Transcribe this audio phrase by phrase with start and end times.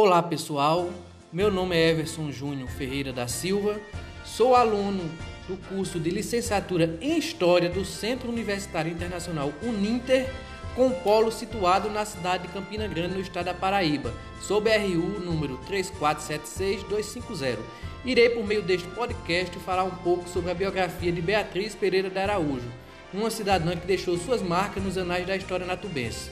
[0.00, 0.90] Olá pessoal,
[1.32, 3.80] meu nome é Everson Júnior Ferreira da Silva,
[4.24, 5.10] sou aluno
[5.48, 10.32] do curso de licenciatura em História do Centro Universitário Internacional Uninter,
[10.76, 15.58] com polo situado na cidade de Campina Grande, no estado da Paraíba, sob RU número
[15.68, 17.58] 3476250.
[18.04, 22.20] Irei, por meio deste podcast, falar um pouco sobre a biografia de Beatriz Pereira de
[22.20, 22.70] Araújo,
[23.12, 26.30] uma cidadã que deixou suas marcas nos anais da história natubense.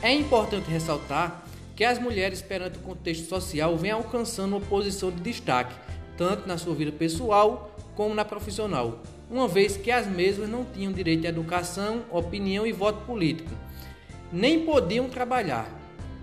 [0.00, 1.44] É importante ressaltar
[1.78, 5.72] que as mulheres, perante o contexto social, vêm alcançando uma posição de destaque,
[6.16, 10.90] tanto na sua vida pessoal como na profissional, uma vez que as mesmas não tinham
[10.90, 13.50] direito à educação, opinião e voto político,
[14.32, 15.70] nem podiam trabalhar.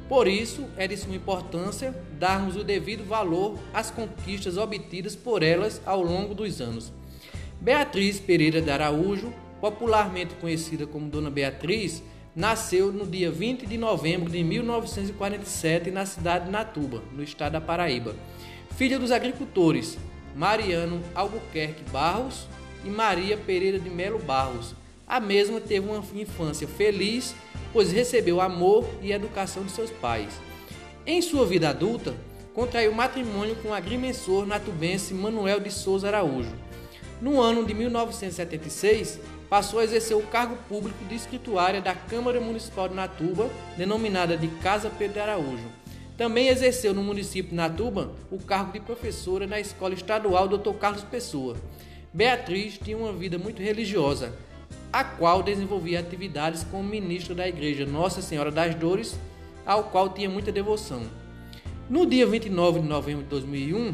[0.09, 5.81] Por isso, é de suma importância darmos o devido valor às conquistas obtidas por elas
[5.85, 6.91] ao longo dos anos.
[7.61, 12.03] Beatriz Pereira de Araújo, popularmente conhecida como Dona Beatriz,
[12.35, 17.61] nasceu no dia 20 de novembro de 1947 na cidade de Natuba, no estado da
[17.61, 18.13] Paraíba.
[18.75, 19.97] Filha dos agricultores
[20.35, 22.45] Mariano Albuquerque Barros
[22.83, 24.75] e Maria Pereira de Melo Barros.
[25.07, 27.33] A mesma teve uma infância feliz,
[27.71, 30.33] pois recebeu amor e educação de seus pais.
[31.05, 32.13] Em sua vida adulta,
[32.53, 36.51] contraiu matrimônio com o agrimensor natubense Manuel de Souza Araújo.
[37.21, 42.89] No ano de 1976, passou a exercer o cargo público de escrituária da Câmara Municipal
[42.89, 45.63] de Natuba, denominada de Casa Pedro Araújo.
[46.17, 50.73] Também exerceu no município de Natuba o cargo de professora na Escola Estadual Dr.
[50.73, 51.55] Carlos Pessoa.
[52.13, 54.33] Beatriz tinha uma vida muito religiosa,
[54.91, 59.17] a qual desenvolvia atividades como ministra da Igreja Nossa Senhora das Dores,
[59.65, 61.01] ao qual tinha muita devoção.
[61.89, 63.93] No dia 29 de novembro de 2001,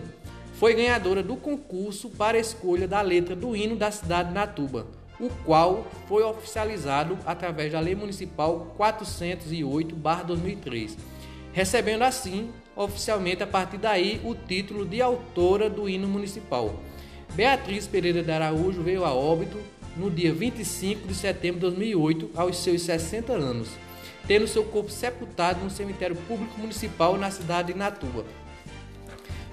[0.62, 4.86] foi ganhadora do concurso para escolha da letra do hino da cidade de Natuba
[5.20, 10.96] o qual foi oficializado através da Lei Municipal 408/2003,
[11.52, 16.76] recebendo assim oficialmente a partir daí o título de autora do hino municipal.
[17.34, 19.58] Beatriz Pereira de Araújo veio a óbito
[19.98, 23.70] no dia 25 de setembro de 2008, aos seus 60 anos,
[24.28, 28.24] tendo seu corpo sepultado no cemitério público municipal na cidade de Natuba.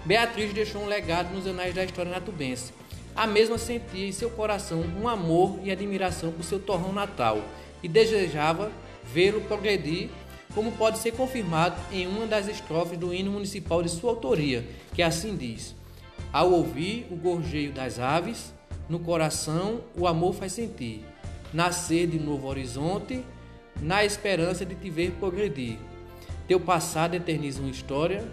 [0.08, 2.72] Beatriz deixou um legado nos anais da história natubense
[3.18, 7.42] a mesma sentia em seu coração um amor e admiração por seu torrão natal
[7.82, 8.70] e desejava
[9.12, 10.08] vê-lo progredir,
[10.54, 14.64] como pode ser confirmado em uma das estrofes do hino municipal de sua autoria,
[14.94, 15.74] que assim diz:
[16.32, 18.54] Ao ouvir o gorjeio das aves,
[18.88, 21.04] no coração o amor faz sentir,
[21.52, 23.24] nascer de novo horizonte,
[23.82, 25.76] na esperança de te ver progredir.
[26.46, 28.24] Teu passado eterniza uma história,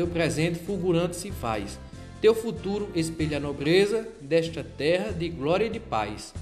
[0.00, 1.78] teu presente fulgurante se faz
[2.22, 6.32] teu futuro espelha a nobreza desta terra de glória e de paz.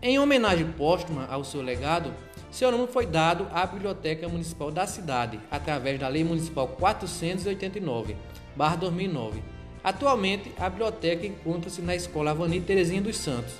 [0.00, 2.14] Em homenagem póstuma ao seu legado,
[2.48, 8.14] seu nome foi dado à Biblioteca Municipal da cidade, através da Lei Municipal 489-2009.
[9.82, 13.54] Atualmente, a biblioteca encontra-se na Escola Avani Terezinha dos Santos.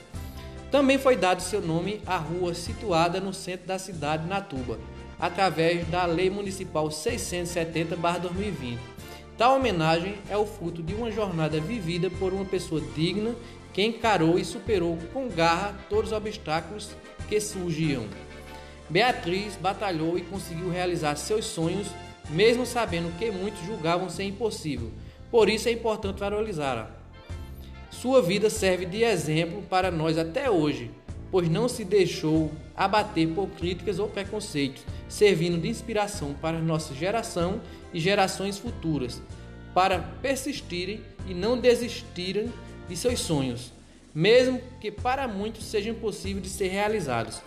[0.70, 4.78] Também foi dado seu nome à rua situada no centro da cidade de Natuba,
[5.18, 8.95] através da Lei Municipal 670-2020
[9.36, 13.34] Tal homenagem é o fruto de uma jornada vivida por uma pessoa digna
[13.72, 16.90] que encarou e superou com garra todos os obstáculos
[17.28, 18.06] que surgiam.
[18.88, 21.88] Beatriz batalhou e conseguiu realizar seus sonhos,
[22.30, 24.90] mesmo sabendo que muitos julgavam ser impossível.
[25.30, 26.90] Por isso é importante valorizá-la.
[27.90, 30.90] Sua vida serve de exemplo para nós até hoje,
[31.36, 37.60] pois não se deixou abater por críticas ou preconceitos, servindo de inspiração para nossa geração
[37.92, 39.20] e gerações futuras,
[39.74, 42.50] para persistirem e não desistirem
[42.88, 43.70] de seus sonhos,
[44.14, 47.42] mesmo que para muitos sejam impossíveis de ser realizados.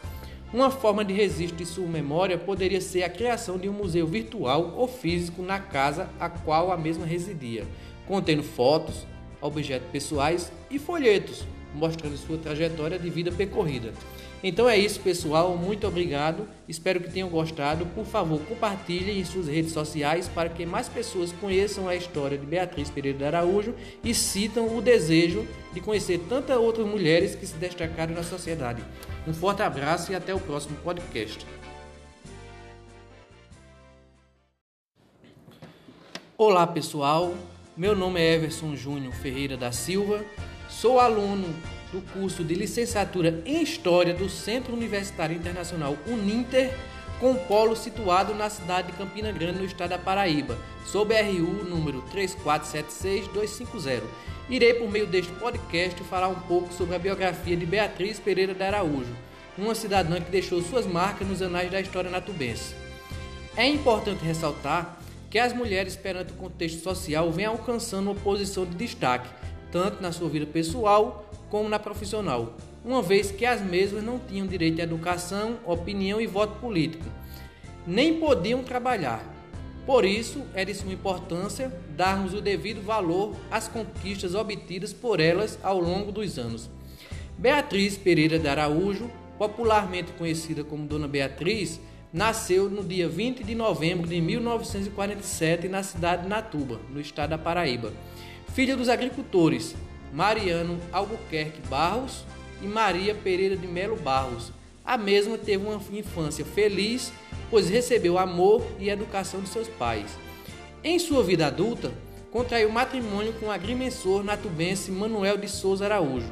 [0.54, 4.76] Uma forma de registro de sua memória poderia ser a criação de um museu virtual
[4.78, 7.66] ou físico na casa a qual a mesma residia,
[8.08, 9.08] contendo fotos,
[9.42, 11.44] objetos pessoais e folhetos
[11.74, 13.94] mostrando sua trajetória de vida percorrida.
[14.42, 15.58] Então é isso, pessoal.
[15.58, 16.48] Muito obrigado.
[16.68, 17.86] Espero que tenham gostado.
[17.88, 22.46] Por favor, compartilhem em suas redes sociais para que mais pessoas conheçam a história de
[22.46, 27.56] Beatriz Pereira de Araújo e citam o desejo de conhecer tantas outras mulheres que se
[27.56, 28.82] destacaram na sociedade.
[29.28, 31.46] Um forte abraço e até o próximo podcast.
[36.38, 37.36] Olá, pessoal.
[37.76, 40.24] Meu nome é Everson Júnior Ferreira da Silva.
[40.80, 41.54] Sou aluno
[41.92, 46.74] do curso de licenciatura em História do Centro Universitário Internacional Uninter,
[47.20, 52.02] com polo situado na cidade de Campina Grande, no estado da Paraíba, sob RU número
[52.14, 54.04] 3476250.
[54.50, 58.64] Irei, por meio deste podcast, falar um pouco sobre a biografia de Beatriz Pereira de
[58.64, 59.14] Araújo,
[59.58, 62.74] uma cidadã que deixou suas marcas nos anais da história natubense.
[63.54, 64.98] É importante ressaltar
[65.30, 69.30] que as mulheres, perante o contexto social, vêm alcançando uma posição de destaque,
[69.72, 74.48] tanto na sua vida pessoal como na profissional, uma vez que as mesmas não tinham
[74.48, 77.06] direito à educação, opinião e voto político,
[77.86, 79.24] nem podiam trabalhar.
[79.86, 85.58] Por isso, é de suma importância darmos o devido valor às conquistas obtidas por elas
[85.64, 86.70] ao longo dos anos.
[87.38, 91.80] Beatriz Pereira de Araújo, popularmente conhecida como Dona Beatriz,
[92.12, 97.38] nasceu no dia 20 de novembro de 1947 na cidade de Natuba, no estado da
[97.38, 97.92] Paraíba.
[98.54, 99.76] Filha dos agricultores
[100.12, 102.26] Mariano Albuquerque Barros
[102.62, 104.52] e Maria Pereira de Melo Barros.
[104.84, 107.14] A mesma teve uma infância feliz,
[107.50, 110.18] pois recebeu amor e educação de seus pais.
[110.84, 111.92] Em sua vida adulta,
[112.32, 116.32] contraiu matrimônio com o agrimensor natubense Manuel de Souza Araújo.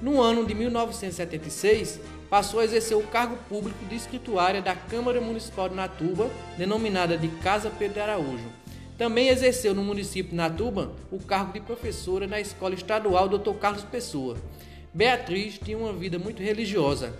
[0.00, 2.00] No ano de 1976,
[2.30, 7.28] passou a exercer o cargo público de escrituária da Câmara Municipal de Natuba, denominada de
[7.28, 8.61] Casa Pedro Araújo.
[8.98, 13.54] Também exerceu no município de Natuba o cargo de professora na Escola Estadual Dr.
[13.54, 14.36] Carlos Pessoa.
[14.92, 17.14] Beatriz tinha uma vida muito religiosa,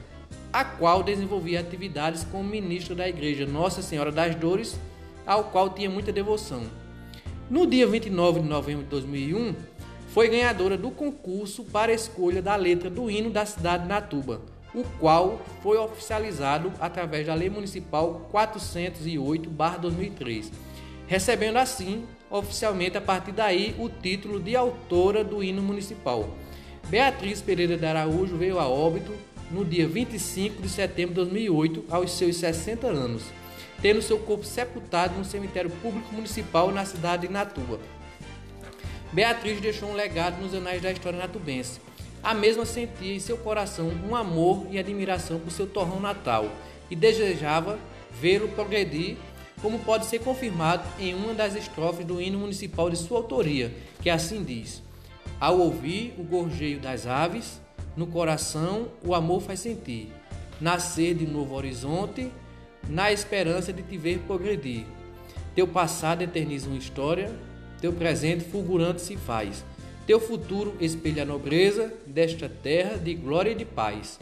[0.53, 4.79] a qual desenvolvia atividades como ministra da Igreja Nossa Senhora das Dores,
[5.27, 6.63] ao qual tinha muita devoção.
[7.49, 9.55] No dia 29 de novembro de 2001,
[10.09, 14.43] foi ganhadora do concurso para escolha da letra do hino da cidade de Natuba,
[14.75, 20.53] o qual foi oficializado através da Lei Municipal 408/2003,
[21.13, 26.35] recebendo assim oficialmente a partir daí o título de autora do hino municipal.
[26.89, 29.13] Beatriz Pereira de Araújo veio a óbito
[29.51, 33.25] no dia 25 de setembro de 2008, aos seus 60 anos,
[33.83, 37.79] tendo seu corpo sepultado no cemitério público municipal na cidade de Natua.
[39.13, 41.79] Beatriz deixou um legado nos anais da história natubense
[42.23, 46.49] a mesma sentia em seu coração um amor e admiração por seu torrão natal
[46.89, 47.79] e desejava
[48.13, 49.17] vê-lo progredir,
[49.63, 53.73] como pode ser confirmado em uma das estrofes do hino municipal de sua autoria,
[54.03, 54.83] que assim diz:
[55.41, 57.61] Ao ouvir o gorjeio das aves,
[57.97, 60.13] no coração o amor faz sentir,
[60.61, 62.31] nascer de novo horizonte,
[62.89, 64.85] na esperança de te ver progredir.
[65.55, 67.31] Teu passado eterniza uma história,
[67.81, 69.65] teu presente fulgurante se faz.
[70.07, 74.19] Teu futuro espelha a nobreza desta terra de glória e de paz.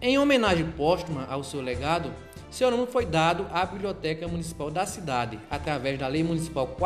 [0.00, 2.12] Em homenagem póstuma ao seu legado,
[2.52, 6.76] seu nome foi dado à Biblioteca Municipal da cidade, através da Lei Municipal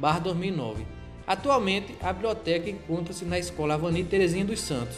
[0.00, 0.86] 489-2009.
[1.26, 4.96] Atualmente, a biblioteca encontra-se na Escola Avani Terezinha dos Santos.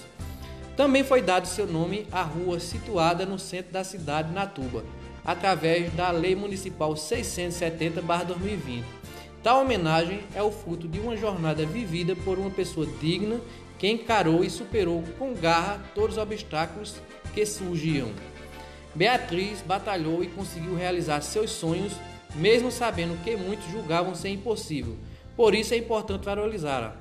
[0.77, 4.85] Também foi dado seu nome à rua situada no centro da cidade de Natuba,
[5.25, 8.99] através da Lei Municipal 670-2020
[9.43, 13.41] Tal homenagem é o fruto de uma jornada vivida por uma pessoa digna
[13.79, 16.97] que encarou e superou com garra todos os obstáculos
[17.33, 18.11] que surgiam.
[18.94, 21.93] Beatriz batalhou e conseguiu realizar seus sonhos,
[22.35, 24.96] mesmo sabendo que muitos julgavam ser impossível.
[25.37, 26.96] Por isso é importante valorizá-la.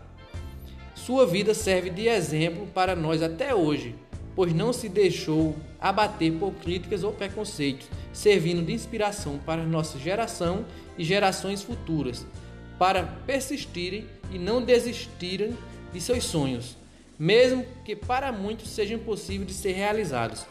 [0.94, 3.96] Sua vida serve de exemplo para nós até hoje,
[4.36, 10.66] pois não se deixou abater por críticas ou preconceitos, servindo de inspiração para nossa geração
[10.98, 12.26] e gerações futuras,
[12.78, 15.58] para persistirem e não desistirem
[15.92, 16.78] de seus sonhos,
[17.18, 20.46] mesmo que para muitos sejam impossíveis de ser realizados.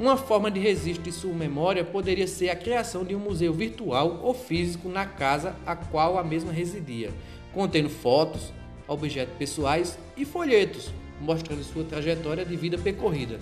[0.00, 4.20] Uma forma de registro de sua memória poderia ser a criação de um museu virtual
[4.22, 7.10] ou físico na casa a qual a mesma residia,
[7.52, 8.52] contendo fotos,
[8.88, 10.90] objetos pessoais e folhetos
[11.22, 13.38] mostrando sua trajetória de vida percorrida.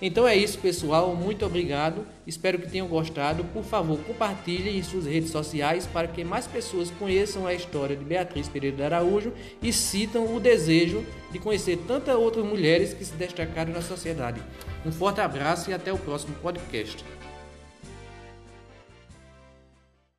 [0.00, 1.14] Então é isso, pessoal.
[1.14, 2.06] Muito obrigado.
[2.26, 3.44] Espero que tenham gostado.
[3.44, 8.04] Por favor, compartilhem em suas redes sociais para que mais pessoas conheçam a história de
[8.04, 13.14] Beatriz Pereira de Araújo e citam o desejo de conhecer tantas outras mulheres que se
[13.14, 14.42] destacaram na sociedade.
[14.84, 17.04] Um forte abraço e até o próximo podcast.